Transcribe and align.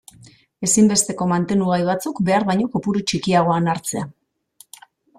Ezinbesteko 0.67 1.27
mantenugai 1.33 1.79
batzuk 1.91 2.23
behar 2.31 2.49
baino 2.49 2.73
kopuru 2.77 3.07
txikiagoan 3.13 3.73
hartzea. 3.75 4.11